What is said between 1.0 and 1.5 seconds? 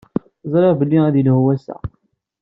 ad yelhu